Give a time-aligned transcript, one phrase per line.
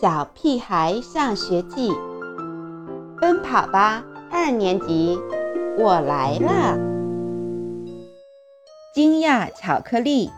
[0.00, 1.90] 小屁孩上学记，
[3.20, 5.18] 奔跑吧二年级，
[5.76, 6.78] 我来了！
[8.94, 10.30] 惊讶巧克力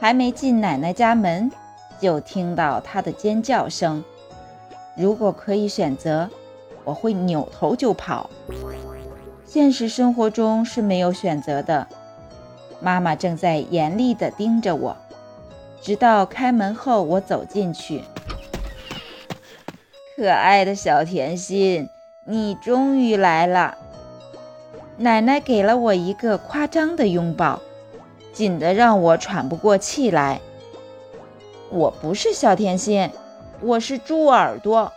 [0.00, 1.52] 还没进奶奶家门，
[2.00, 4.02] 就听到她的尖叫声。
[4.96, 6.28] 如果可以选择，
[6.82, 8.28] 我会扭头就跑。
[9.44, 11.86] 现实生活中是没有选择的，
[12.80, 14.96] 妈妈正在严厉地盯着我。
[15.82, 18.04] 直到开门后，我走进去。
[20.16, 21.88] 可爱的小甜心，
[22.24, 23.76] 你终于来了！
[24.98, 27.60] 奶奶给了我一个夸张的拥抱，
[28.32, 30.40] 紧得让我喘不过气来。
[31.70, 33.10] 我不是小甜心，
[33.60, 34.92] 我是猪耳朵。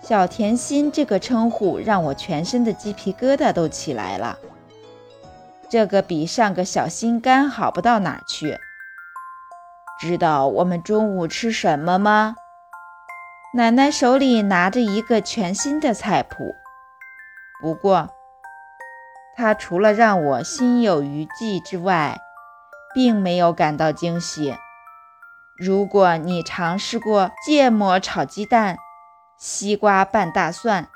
[0.00, 4.38] 小甜心这个称呼让我全身的鸡皮疙瘩都起来了。
[5.68, 8.58] 这个比上个小心肝好不到哪去。
[10.02, 12.34] 知道我们中午吃什么吗？
[13.54, 16.56] 奶奶手里拿着一个全新的菜谱，
[17.60, 18.08] 不过
[19.36, 22.18] 她除了让我心有余悸之外，
[22.92, 24.56] 并没有感到惊喜。
[25.56, 28.78] 如果你尝试过芥末炒鸡蛋、
[29.38, 30.88] 西瓜拌大蒜、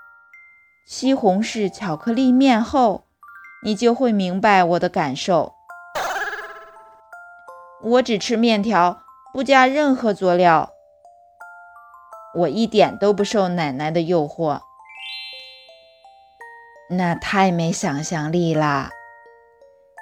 [0.85, 3.05] 西红柿巧克力面后，
[3.63, 5.53] 你就会明白我的感受。
[7.83, 9.03] 我只吃面条，
[9.37, 10.73] 不加任何佐料。
[12.35, 14.63] 我一点都不受奶奶的诱惑，
[16.89, 18.89] 那太没想象力啦！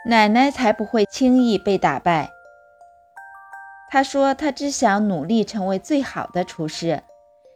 [0.06, 2.30] 奶奶才不会轻易被打败。
[3.90, 7.02] 她说她只想努力成为最好的厨师，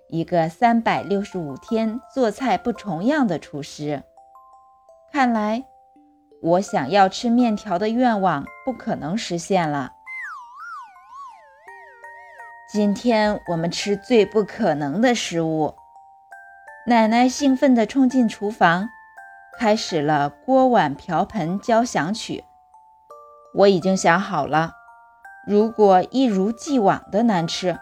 [0.09, 4.03] 一个三百六十五天做菜不重样的厨师。
[5.13, 5.65] 看来
[6.43, 9.93] 我想要吃面条的愿望不可能实现了。
[12.71, 15.75] 今天我们吃最不可能的食物。
[16.87, 18.91] 奶奶兴奋地冲进厨房，
[19.59, 22.45] 开始了锅碗瓢盆交响曲。
[23.55, 24.73] 我已经想好了，
[25.47, 27.79] 如果一如既往的难吃，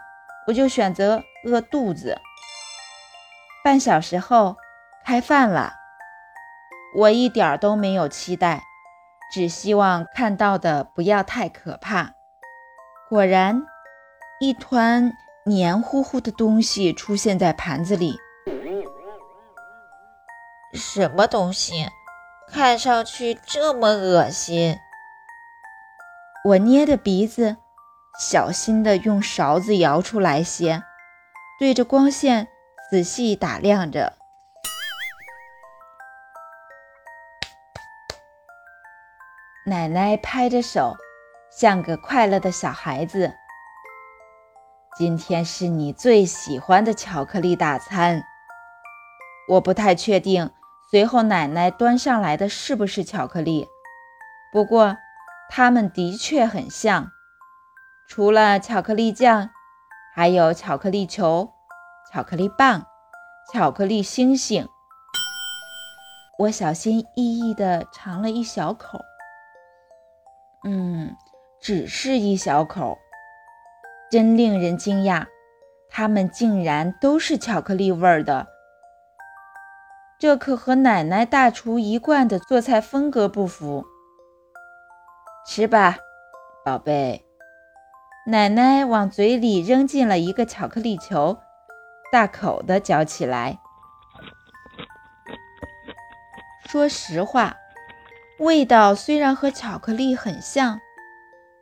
[0.47, 2.21] 我就选择饿肚子。
[3.65, 4.55] 半小时后，
[5.03, 5.73] 开饭了。
[6.95, 8.63] 我一点都没有期待，
[9.33, 12.13] 只希望看到的不要太可怕。
[13.09, 13.63] 果然。
[14.39, 18.19] 一团黏糊糊的东西出现在盘子里。
[20.73, 21.87] 什么东西？
[22.49, 24.77] 看上去这么恶心！
[26.45, 27.57] 我捏着鼻子，
[28.19, 30.83] 小心地用勺子舀出来些，
[31.59, 32.47] 对着光线
[32.91, 34.13] 仔细打量着。
[39.65, 40.95] 奶奶拍着手，
[41.51, 43.33] 像个快乐的小孩子。
[44.97, 48.23] 今天是你最喜欢的巧克力大餐。
[49.47, 50.49] 我不太确定，
[50.89, 53.67] 随后奶奶端上来的是不是巧克力？
[54.51, 54.97] 不过
[55.51, 57.11] 它们的确很像。
[58.09, 59.51] 除了巧克力酱，
[60.15, 61.51] 还有巧克力球、
[62.11, 62.87] 巧克力棒、
[63.53, 64.67] 巧克力星星。
[66.39, 68.99] 我小心翼翼地尝了一小口，
[70.67, 71.15] 嗯，
[71.61, 72.97] 只是一小口。
[74.09, 75.25] 真令人惊讶，
[75.89, 78.47] 它们竟然都是巧克力味儿的。
[80.19, 83.85] 这可和奶奶大厨一贯的做菜风格不符。
[85.45, 85.97] 吃吧，
[86.65, 87.23] 宝贝。
[88.25, 91.37] 奶奶往嘴里扔进了一个巧克力球，
[92.11, 93.59] 大口的嚼起来。
[96.67, 97.55] 说实话，
[98.39, 100.81] 味道虽然和巧克力很像，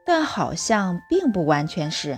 [0.04, 2.18] 但好像并不完全是。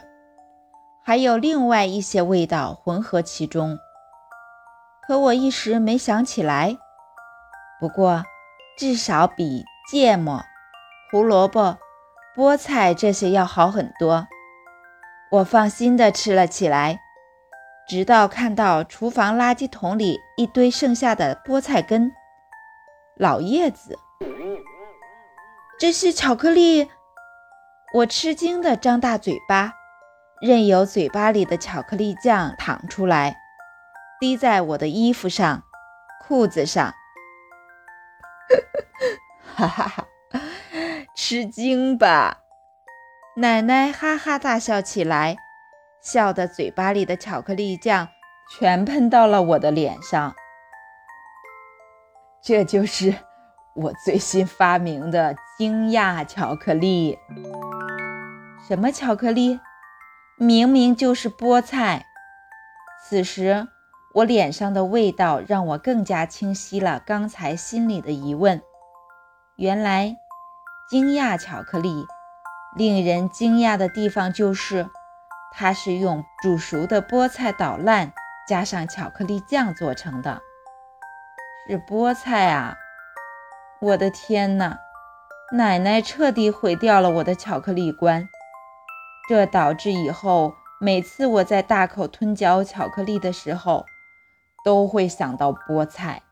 [1.07, 3.79] 还有另外一些味道混合其中，
[5.07, 6.77] 可我一时没想起来。
[7.79, 8.25] 不过，
[8.77, 10.43] 至少比芥末、
[11.09, 11.77] 胡萝卜、
[12.35, 14.27] 菠菜这些要好很多。
[15.31, 16.99] 我放心地吃了起来，
[17.87, 22.11] 直到看到厨房垃圾桶里一堆剩下的菠菜根、
[23.15, 23.97] 老叶子。
[25.79, 26.89] 这是巧克力！
[27.93, 29.76] 我吃惊地张大嘴巴。
[30.39, 33.37] 任由嘴巴里的巧克力酱淌出来，
[34.19, 35.63] 滴在我的衣服上、
[36.21, 36.93] 裤子上。
[39.55, 40.07] 哈哈哈！
[41.15, 42.37] 吃惊吧！
[43.37, 45.37] 奶奶哈哈大笑起来，
[46.01, 48.07] 笑得嘴巴里的巧克力酱
[48.51, 50.35] 全喷到了我的脸上。
[52.43, 53.15] 这就是
[53.73, 57.17] 我最新发明的惊讶巧克力。
[58.67, 59.59] 什么巧克力？
[60.39, 62.05] 明明就是菠菜。
[63.03, 63.67] 此时，
[64.13, 68.61] 我脸上的味道让我更加清晰了刚才心里的疑问。
[69.55, 70.15] 原来，
[70.87, 72.05] 惊讶巧克力
[72.75, 74.87] 令人惊讶的地方就是，
[75.51, 78.13] 它是用煮熟的菠菜捣烂，
[78.47, 80.39] 加上巧克力酱做成的。
[81.67, 82.75] 是菠菜啊！
[83.81, 84.77] 我的天哪！
[85.53, 88.29] 奶奶彻底毁掉了我的巧克力观，
[89.27, 93.85] 这导致以后每次我在大口吞嚼巧克力的时候，
[94.63, 96.23] 都会想到菠菜。